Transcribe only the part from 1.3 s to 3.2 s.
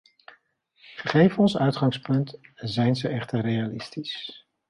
ons uitgangspunt zijn ze